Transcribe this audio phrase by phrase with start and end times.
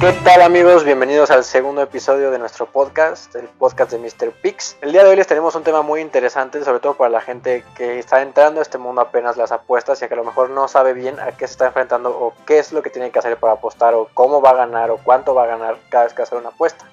[0.00, 0.84] ¿Qué tal amigos?
[0.84, 4.30] Bienvenidos al segundo episodio de nuestro podcast, el podcast de Mr.
[4.30, 4.76] Pix.
[4.80, 7.64] El día de hoy les tenemos un tema muy interesante, sobre todo para la gente
[7.74, 10.68] que está entrando a este mundo apenas las apuestas y que a lo mejor no
[10.68, 13.36] sabe bien a qué se está enfrentando o qué es lo que tiene que hacer
[13.38, 16.22] para apostar o cómo va a ganar o cuánto va a ganar cada vez que
[16.22, 16.84] hace una apuesta.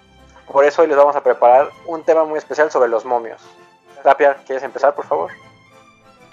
[0.51, 3.39] Por eso hoy les vamos a preparar un tema muy especial sobre los momios.
[4.01, 5.29] Tapia, ¿quieres empezar por favor?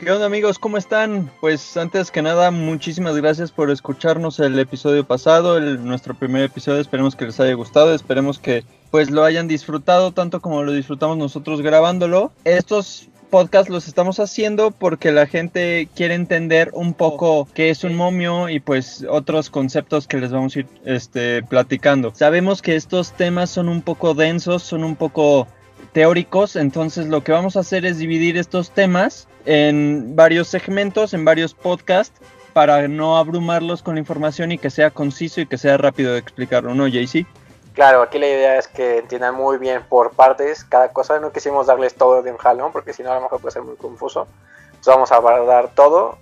[0.02, 0.58] ¿Qué onda amigos?
[0.58, 1.30] ¿Cómo están?
[1.40, 6.80] Pues antes que nada, muchísimas gracias por escucharnos el episodio pasado, nuestro primer episodio.
[6.80, 11.18] Esperemos que les haya gustado, esperemos que pues lo hayan disfrutado tanto como lo disfrutamos
[11.18, 12.32] nosotros grabándolo.
[12.42, 17.94] Estos podcasts los estamos haciendo porque la gente quiere entender un poco qué es un
[17.94, 22.12] momio y pues otros conceptos que les vamos a ir este, platicando.
[22.12, 25.46] Sabemos que estos temas son un poco densos, son un poco
[25.92, 31.24] teóricos, entonces lo que vamos a hacer es dividir estos temas en varios segmentos, en
[31.24, 32.20] varios podcasts,
[32.52, 36.18] para no abrumarlos con la información y que sea conciso y que sea rápido de
[36.18, 37.26] explicarlo, ¿no, JC?
[37.72, 41.18] Claro, aquí la idea es que entiendan muy bien por partes cada cosa.
[41.20, 43.62] No quisimos darles todo de un jalón porque si no a lo mejor puede ser
[43.62, 44.28] muy confuso.
[44.66, 46.18] Entonces vamos a dar todo,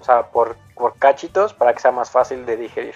[0.00, 2.94] o sea, por, por cachitos para que sea más fácil de digerir.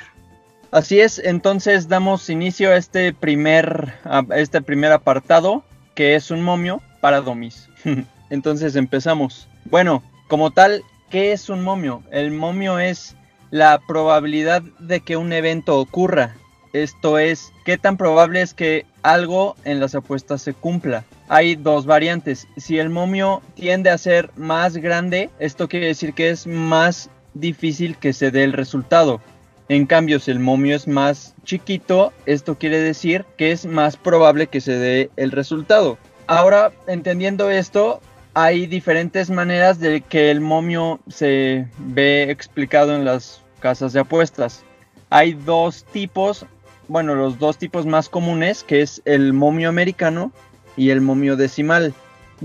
[0.71, 5.63] Así es, entonces damos inicio a este primer, a este primer apartado
[5.95, 7.69] que es un momio para domis.
[8.31, 9.49] Entonces empezamos.
[9.71, 12.03] Bueno, como tal, ¿qué es un momio?
[12.11, 13.17] El momio es
[13.51, 16.37] la probabilidad de que un evento ocurra.
[16.73, 21.05] Esto es, ¿qué tan probable es que algo en las apuestas se cumpla?
[21.29, 22.49] Hay dos variantes.
[22.57, 27.99] Si el momio tiende a ser más grande, esto quiere decir que es más difícil
[27.99, 29.21] que se dé el resultado.
[29.69, 34.47] En cambio, si el momio es más chiquito, esto quiere decir que es más probable
[34.47, 35.99] que se dé el resultado.
[36.27, 38.01] Ahora, entendiendo esto,
[38.41, 44.63] hay diferentes maneras de que el momio se ve explicado en las casas de apuestas.
[45.11, 46.47] Hay dos tipos,
[46.87, 50.31] bueno, los dos tipos más comunes, que es el momio americano
[50.77, 51.93] y el momio decimal.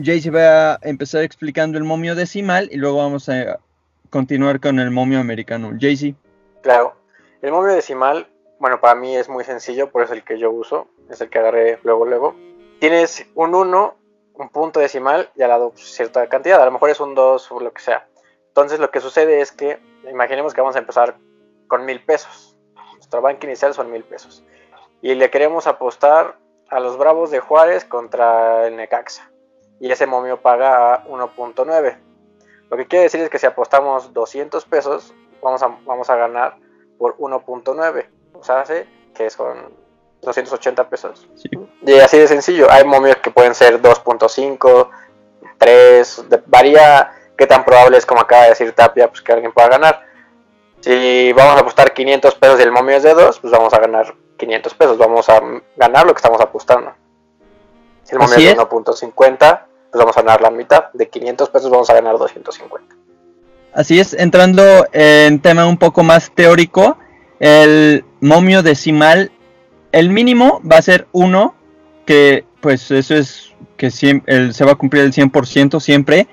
[0.03, 3.59] Jay va a empezar explicando el momio decimal y luego vamos a
[4.09, 5.73] continuar con el momio americano.
[5.79, 6.15] Jaycee.
[6.63, 6.95] Claro.
[7.43, 10.49] El momio decimal, bueno, para mí es muy sencillo, por eso es el que yo
[10.49, 12.35] uso, es el que agarré luego, luego.
[12.79, 13.95] Tienes un 1,
[14.35, 17.59] un punto decimal y al lado cierta cantidad, a lo mejor es un 2 o
[17.59, 18.07] lo que sea.
[18.47, 19.79] Entonces lo que sucede es que,
[20.09, 21.15] imaginemos que vamos a empezar
[21.67, 22.55] con mil pesos.
[22.93, 24.43] Nuestro banco inicial son mil pesos.
[25.01, 26.37] Y le queremos apostar
[26.69, 29.29] a los Bravos de Juárez contra el Necaxa.
[29.79, 31.97] Y ese momio paga a 1.9.
[32.69, 36.57] Lo que quiere decir es que si apostamos 200 pesos, vamos a, vamos a ganar
[36.97, 38.07] por 1.9.
[38.33, 39.82] O sea, hace que son
[40.23, 41.27] 280 pesos.
[41.85, 42.71] Y así de sencillo.
[42.71, 44.89] Hay momios que pueden ser 2.5,
[45.57, 49.69] 3, varía qué tan probable es, como acaba de decir Tapia, pues que alguien pueda
[49.69, 50.01] ganar.
[50.81, 53.79] Si vamos a apostar 500 pesos y el momio es de 2, pues vamos a
[53.79, 54.97] ganar 500 pesos.
[54.97, 55.41] Vamos a
[55.77, 56.93] ganar lo que estamos apostando.
[58.03, 59.37] Si el momio es de 1.50,
[59.91, 60.91] pues vamos a ganar la mitad.
[60.93, 62.95] De 500 pesos vamos a ganar 250.
[63.73, 66.97] Así es, entrando en tema un poco más teórico,
[67.39, 69.31] el momio decimal,
[69.93, 71.55] el mínimo va a ser 1,
[72.05, 76.27] que pues eso es que siempre, se va a cumplir el 100% siempre,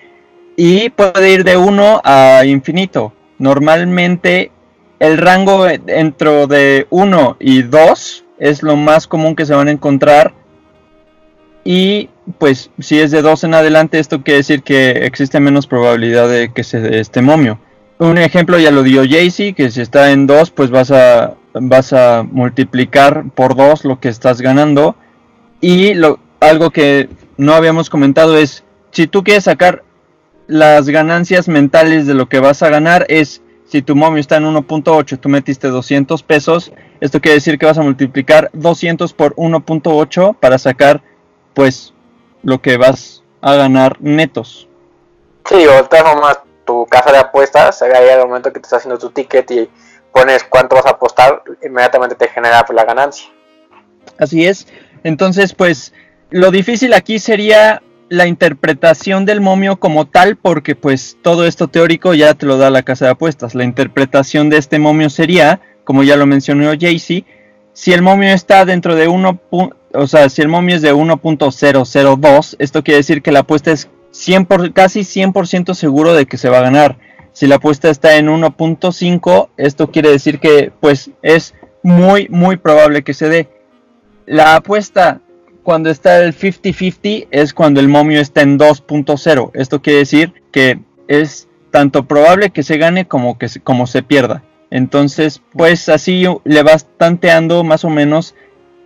[0.57, 3.13] y puede ir de 1 a infinito.
[3.39, 4.51] Normalmente
[4.99, 9.73] el rango dentro de 1 y 2 es lo más común que se van a
[9.73, 10.35] encontrar
[11.65, 16.29] y pues si es de 2 en adelante, esto quiere decir que existe menos probabilidad
[16.29, 17.59] de que se dé este momio.
[17.99, 21.93] Un ejemplo ya lo dio Jaycee, que si está en 2, pues vas a, vas
[21.93, 24.97] a multiplicar por 2 lo que estás ganando.
[25.61, 29.85] Y lo, algo que no habíamos comentado es, si tú quieres sacar
[30.47, 34.45] las ganancias mentales de lo que vas a ganar, es si tu momio está en
[34.45, 40.37] 1.8, tú metiste 200 pesos, esto quiere decir que vas a multiplicar 200 por 1.8
[40.41, 41.03] para sacar
[41.55, 41.95] pues
[42.43, 44.69] lo que vas a ganar netos.
[45.49, 48.99] Sí, o de todas tu casa de apuestas, ahí al momento que te estás haciendo
[48.99, 49.71] tu ticket y
[50.13, 53.31] pones cuánto vas a apostar, inmediatamente te genera la ganancia.
[54.19, 54.67] Así es.
[55.05, 55.93] Entonces, pues,
[56.31, 62.13] lo difícil aquí sería la interpretación del momio como tal, porque pues todo esto teórico
[62.13, 63.55] ya te lo da la casa de apuestas.
[63.55, 67.25] La interpretación de este momio sería, como ya lo mencionó Jaycee,
[67.73, 69.41] si el momio está dentro de 1
[69.93, 73.89] o sea, si el momio es de 1.002, esto quiere decir que la apuesta es
[74.13, 76.97] 100 casi 100% seguro de que se va a ganar.
[77.33, 83.03] Si la apuesta está en 1.5, esto quiere decir que pues es muy muy probable
[83.03, 83.49] que se dé.
[84.27, 85.21] La apuesta
[85.63, 89.51] cuando está el 50-50 es cuando el momio está en 2.0.
[89.55, 94.03] Esto quiere decir que es tanto probable que se gane como que se, como se
[94.03, 94.43] pierda.
[94.71, 98.35] Entonces, pues así le vas tanteando más o menos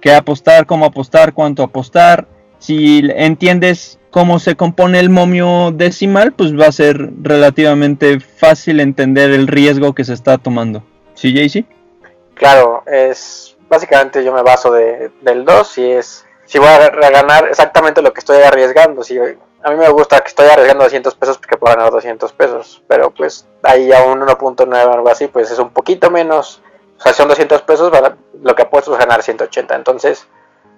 [0.01, 2.27] qué apostar, cómo apostar, cuánto apostar.
[2.65, 9.33] Si entiendes cómo se compone el momio decimal, pues va a ser relativamente fácil entender
[9.33, 10.83] el riesgo que se está tomando.
[11.13, 11.67] ¿Sí, Jaycee?
[12.33, 17.49] Claro, es básicamente yo me baso de, del 2 y es si voy a ganar
[17.49, 19.03] exactamente lo que estoy arriesgando.
[19.03, 22.83] Si a mí me gusta que estoy arriesgando 200 pesos porque puedo ganar 200 pesos,
[22.89, 26.63] pero pues ahí a un 1.9 o algo así, pues es un poquito menos.
[26.97, 27.93] O sea, son 200 pesos,
[28.43, 29.75] lo que apuesto es ganar 180.
[29.75, 30.27] Entonces,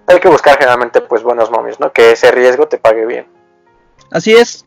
[0.07, 1.91] hay que buscar generalmente pues buenos momios, ¿no?
[1.91, 3.27] Que ese riesgo te pague bien.
[4.09, 4.65] Así es.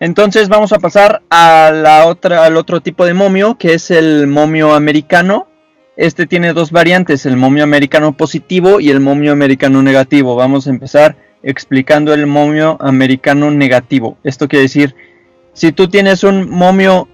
[0.00, 5.48] Entonces vamos a pasar al otro tipo de momio, que es el momio americano.
[5.96, 10.36] Este tiene dos variantes, el momio americano positivo y el momio americano negativo.
[10.36, 14.16] Vamos a empezar explicando el momio americano negativo.
[14.22, 14.94] Esto quiere decir,
[15.52, 17.08] si tú tienes un momio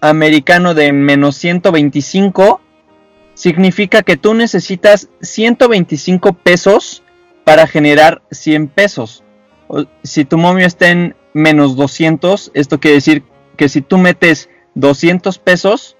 [0.00, 2.60] americano de menos 125,
[3.32, 6.97] significa que tú necesitas 125 pesos
[7.48, 9.24] para generar 100 pesos.
[10.02, 13.22] Si tu momio está en menos 200, esto quiere decir
[13.56, 15.96] que si tú metes 200 pesos,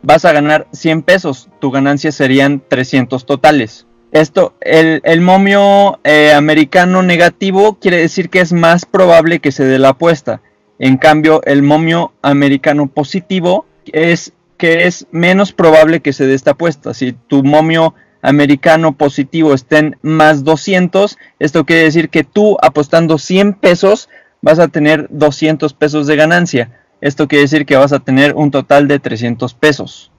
[0.00, 1.50] vas a ganar 100 pesos.
[1.60, 3.86] Tu ganancia serían 300 totales.
[4.10, 9.78] Esto, el, momio eh, americano negativo quiere decir que es más probable que se dé
[9.78, 10.40] la apuesta.
[10.78, 16.52] En cambio, el momio americano positivo es que es menos probable que se dé esta
[16.52, 16.94] apuesta.
[16.94, 17.92] Si tu momio
[18.26, 24.08] americano positivo está en más 200, esto quiere decir que tú apostando 100 pesos
[24.42, 26.80] vas a tener 200 pesos de ganancia.
[27.00, 30.10] Esto quiere decir que vas a tener un total de 300 pesos.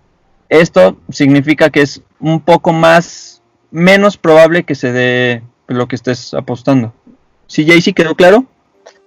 [0.48, 6.34] Esto significa que es un poco más menos probable que se dé lo que estés
[6.34, 6.94] apostando.
[7.48, 8.46] ¿Sí, Jaycee, quedó claro?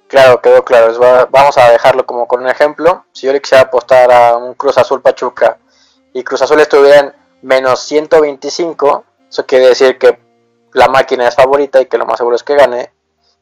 [0.09, 0.93] Claro, quedó claro.
[1.31, 3.07] Vamos a dejarlo como con un ejemplo.
[3.13, 5.57] Si yo le quisiera apostar a un Cruz Azul Pachuca
[6.13, 10.19] y Cruz Azul estuviera en menos 125, eso quiere decir que
[10.73, 12.91] la máquina es favorita y que lo más seguro es que gane.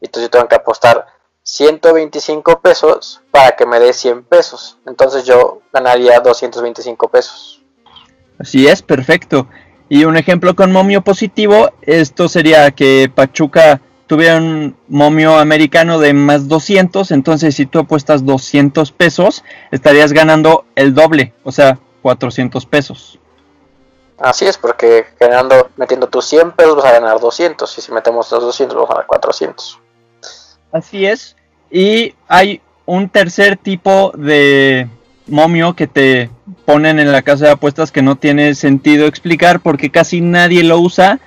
[0.00, 1.06] Entonces yo tengo que apostar
[1.42, 4.78] 125 pesos para que me dé 100 pesos.
[4.86, 7.62] Entonces yo ganaría 225 pesos.
[8.38, 9.48] Así es, perfecto.
[9.88, 16.14] Y un ejemplo con momio positivo, esto sería que Pachuca tuviera un momio americano de
[16.14, 22.66] más 200, entonces si tú apuestas 200 pesos, estarías ganando el doble, o sea, 400
[22.66, 23.18] pesos.
[24.18, 28.30] Así es, porque ganando, metiendo tus 100 pesos vas a ganar 200, y si metemos
[28.32, 29.78] los 200 vas a ganar 400.
[30.72, 31.36] Así es,
[31.70, 34.88] y hay un tercer tipo de
[35.26, 36.30] momio que te
[36.64, 40.78] ponen en la casa de apuestas que no tiene sentido explicar porque casi nadie lo
[40.78, 41.20] usa,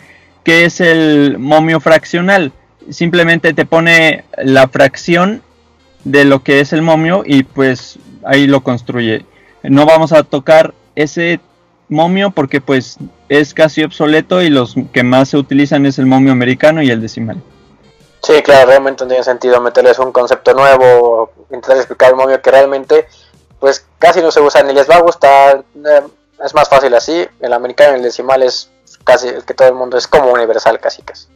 [0.44, 2.52] que es el momio fraccional.
[2.90, 5.44] Simplemente te pone la fracción
[6.04, 9.24] de lo que es el momio y pues ahí lo construye.
[9.62, 11.40] No vamos a tocar ese
[11.92, 12.98] momio porque pues
[13.30, 17.02] es casi obsoleto y los que más se utilizan es el momio americano y el
[17.02, 17.42] decimal.
[18.24, 22.52] Sí, claro, realmente no tiene sentido meterles un concepto nuevo, intentar explicar el momio que
[22.52, 23.08] realmente
[23.60, 25.64] pues casi no se usa ni les va a gustar.
[25.76, 26.02] Eh,
[26.44, 27.28] es más fácil así.
[27.40, 28.70] El americano y el decimal es
[29.04, 31.28] casi el que todo el mundo es como universal, casi casi.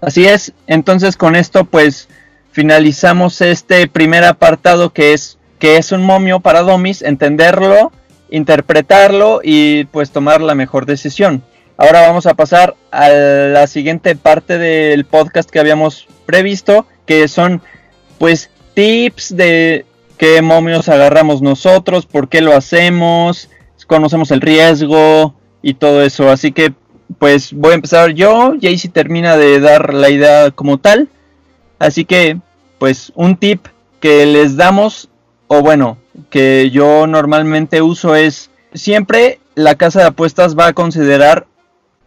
[0.00, 0.52] Así es.
[0.66, 2.08] Entonces con esto pues
[2.52, 7.92] finalizamos este primer apartado que es que es un momio para domis, entenderlo,
[8.30, 11.42] interpretarlo y pues tomar la mejor decisión.
[11.76, 17.62] Ahora vamos a pasar a la siguiente parte del podcast que habíamos previsto, que son
[18.18, 19.86] pues tips de
[20.18, 23.48] qué momios agarramos nosotros, por qué lo hacemos,
[23.86, 26.30] conocemos el riesgo y todo eso.
[26.30, 26.72] Así que
[27.18, 31.08] pues voy a empezar yo, Jaycee termina de dar la idea como tal.
[31.78, 32.38] Así que
[32.78, 33.66] pues un tip
[34.00, 35.08] que les damos,
[35.48, 35.98] o bueno,
[36.30, 41.46] que yo normalmente uso es siempre la casa de apuestas va a considerar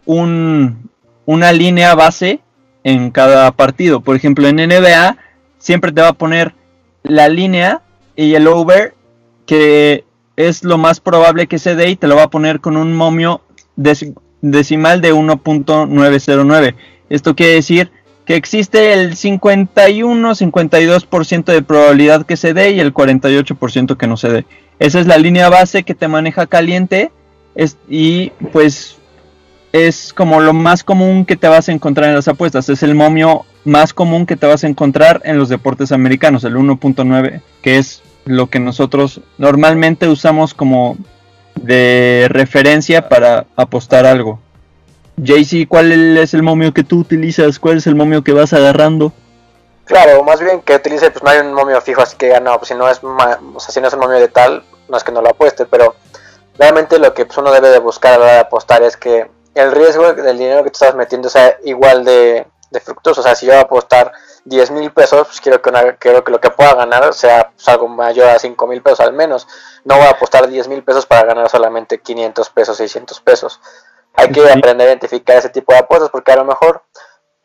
[0.06, 0.90] un,
[1.26, 2.40] una línea base
[2.84, 4.02] en cada partido.
[4.02, 5.18] Por ejemplo, en NBA
[5.58, 6.54] siempre te va a poner
[7.04, 7.82] la línea
[8.16, 8.94] y el over,
[9.46, 10.04] que
[10.36, 12.94] es lo más probable que se dé y te lo va a poner con un
[12.94, 13.42] momio
[13.76, 16.76] decimal de 1.909.
[17.10, 17.92] Esto quiere decir
[18.26, 24.30] que existe el 51-52% de probabilidad que se dé y el 48% que no se
[24.30, 24.46] dé.
[24.80, 27.12] Esa es la línea base que te maneja caliente
[27.88, 28.98] y pues
[29.72, 32.70] es como lo más común que te vas a encontrar en las apuestas.
[32.70, 36.56] Es el momio más común que te vas a encontrar en los deportes americanos, el
[36.56, 40.98] 1.9, que es lo que nosotros normalmente usamos como
[41.56, 44.40] de referencia para apostar algo.
[45.18, 47.60] JC, ¿cuál es el momio que tú utilizas?
[47.60, 49.14] ¿Cuál es el momio que vas agarrando?
[49.86, 52.70] Claro, más bien que utilice, pues no hay un momio fijo, así que no, pues
[52.70, 55.12] si no es, o sea, si no es un momio de tal, no es que
[55.12, 55.96] no lo apueste, pero
[56.58, 59.30] realmente lo que pues, uno debe de buscar a la hora de apostar es que
[59.56, 63.22] el riesgo del dinero que tú estás metiendo sea igual de, de fructuoso.
[63.22, 64.12] O sea, si yo voy a apostar
[64.46, 67.88] 10 mil pesos, pues quiero que, quiero que lo que pueda ganar sea pues, algo
[67.88, 69.48] mayor a 5 mil pesos al menos.
[69.86, 73.62] No voy a apostar 10 mil pesos para ganar solamente 500 pesos, 600 pesos.
[74.14, 76.84] Hay que aprender a identificar ese tipo de apuestas porque a lo mejor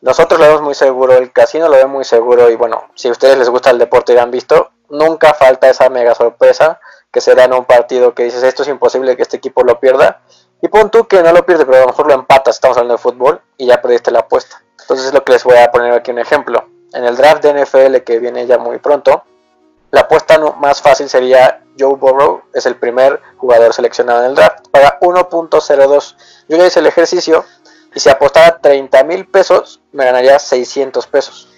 [0.01, 3.11] nosotros lo vemos muy seguro, el casino lo ve muy seguro y bueno, si a
[3.11, 7.35] ustedes les gusta el deporte y han visto, nunca falta esa mega sorpresa que se
[7.35, 10.21] da en un partido que dices esto es imposible que este equipo lo pierda
[10.61, 12.95] y pon tú que no lo pierde, pero a lo mejor lo empatas, estamos hablando
[12.95, 14.63] de fútbol y ya perdiste la apuesta.
[14.81, 16.67] Entonces es lo que les voy a poner aquí un ejemplo.
[16.93, 19.25] En el draft de NFL que viene ya muy pronto,
[19.91, 24.69] la apuesta más fácil sería Joe Burrow, es el primer jugador seleccionado en el draft,
[24.71, 26.17] paga 1.02.
[26.49, 27.45] Yo ya hice el ejercicio
[27.95, 31.49] y si apostara 30 mil pesos, me ganaría 600 pesos.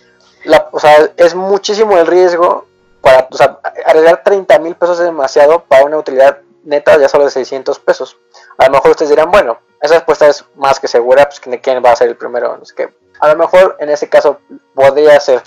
[0.71, 2.67] o sea, es muchísimo el riesgo
[3.01, 7.25] para, o sea, arriesgar 30 mil pesos es demasiado para una utilidad neta ya solo
[7.25, 8.17] de 600 pesos.
[8.59, 11.93] A lo mejor ustedes dirán, bueno, esa apuesta es más que segura, pues quién va
[11.93, 12.59] a ser el primero.
[12.63, 14.41] Es que a lo mejor en ese caso
[14.75, 15.43] podría ser.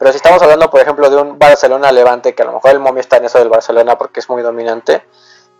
[0.00, 3.02] Pero si estamos hablando, por ejemplo, de un Barcelona-Levante, que a lo mejor el momio
[3.02, 5.04] está en eso del Barcelona porque es muy dominante,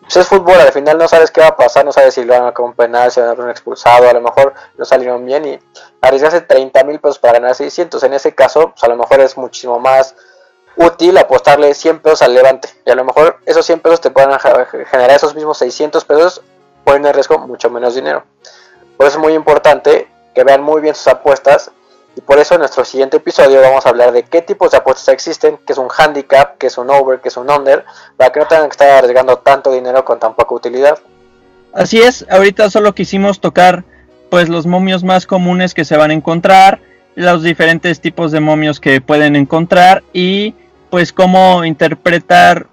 [0.01, 2.33] pues es fútbol, al final no sabes qué va a pasar, no sabes si lo
[2.33, 5.27] van a un penal, si van a dar un expulsado, a lo mejor no salieron
[5.27, 5.59] bien y
[6.01, 8.03] arriesgarse 30 mil pesos para ganar 600.
[8.03, 10.15] En ese caso, pues a lo mejor es muchísimo más
[10.75, 14.31] útil apostarle 100 pesos al Levante y a lo mejor esos 100 pesos te pueden
[14.39, 16.41] generar esos mismos 600 pesos
[16.83, 18.25] poniendo en riesgo mucho menos dinero.
[18.97, 21.73] Por eso es muy importante que vean muy bien sus apuestas
[22.21, 25.09] y por eso en nuestro siguiente episodio vamos a hablar de qué tipos de apuestas
[25.09, 27.85] existen, qué es un handicap, qué es un over, qué es un under,
[28.19, 30.99] para que no tengan que estar arriesgando tanto dinero con tan poca utilidad.
[31.73, 33.85] Así es, ahorita solo quisimos tocar
[34.29, 36.81] pues los momios más comunes que se van a encontrar,
[37.15, 40.55] los diferentes tipos de momios que pueden encontrar y
[40.91, 42.67] pues cómo interpretar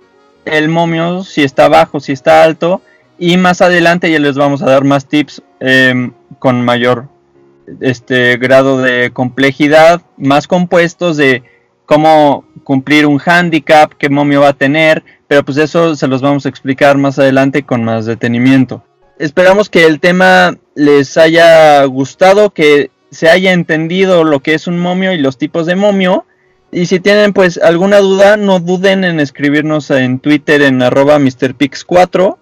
[0.44, 2.82] el momio, si está bajo, si está alto
[3.18, 7.08] y más adelante ya les vamos a dar más tips em, con mayor
[7.82, 11.44] este grado de complejidad, más compuestos de
[11.86, 16.46] cómo cumplir un handicap, qué momio va a tener, pero pues eso se los vamos
[16.46, 18.84] a explicar más adelante con más detenimiento.
[19.20, 24.80] Esperamos que el tema les haya gustado, que se haya entendido lo que es un
[24.80, 26.26] momio y los tipos de momio.
[26.72, 32.38] Y si tienen pues alguna duda, no duden en escribirnos en Twitter en arroba MrPix4.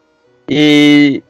[0.47, 1.23] Y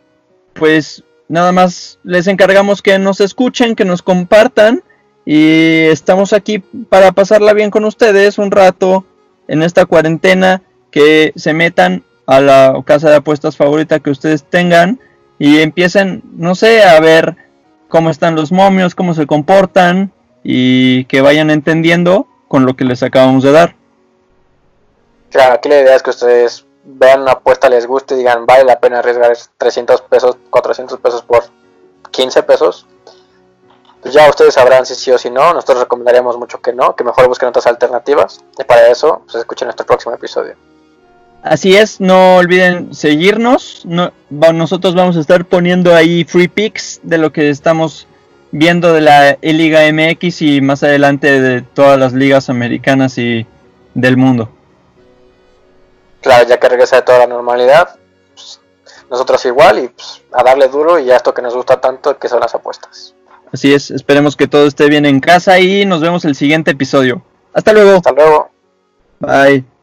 [0.54, 4.84] pues nada más les encargamos que nos escuchen, que nos compartan
[5.26, 9.06] y estamos aquí para pasarla bien con ustedes un rato
[9.48, 15.00] en esta cuarentena, que se metan a la casa de apuestas favorita que ustedes tengan
[15.38, 17.36] y empiecen, no sé, a ver
[17.88, 20.12] cómo están los momios, cómo se comportan
[20.44, 23.76] y que vayan entendiendo con lo que les acabamos de dar.
[25.32, 28.64] Claro, aquí la idea es que ustedes vean una apuesta, les guste y digan, vale
[28.64, 31.44] la pena arriesgar 300 pesos, 400 pesos por
[32.12, 32.86] 15 pesos.
[34.02, 35.54] Pues ya ustedes sabrán si sí o si no.
[35.54, 38.44] Nosotros recomendaríamos mucho que no, que mejor busquen otras alternativas.
[38.60, 40.56] Y para eso, pues escuchen nuestro próximo episodio.
[41.42, 43.84] Así es, no olviden seguirnos.
[43.86, 48.08] No, nosotros vamos a estar poniendo ahí free picks de lo que estamos
[48.52, 53.46] viendo de la E-Liga MX y más adelante de todas las ligas americanas y
[53.96, 54.55] del mundo
[56.26, 57.98] claro, ya que regresa de toda la normalidad,
[58.34, 58.60] pues,
[59.10, 62.28] nosotros igual y pues, a darle duro y a esto que nos gusta tanto, que
[62.28, 63.14] son las apuestas.
[63.54, 67.22] Así es, esperemos que todo esté bien en casa y nos vemos el siguiente episodio.
[67.54, 67.98] Hasta luego.
[67.98, 68.50] Hasta luego.
[69.20, 69.75] Bye.